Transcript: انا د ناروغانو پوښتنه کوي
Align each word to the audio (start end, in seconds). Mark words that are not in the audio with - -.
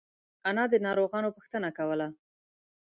انا 0.49 0.63
د 0.69 0.73
ناروغانو 0.85 1.33
پوښتنه 1.37 1.69
کوي 1.77 2.07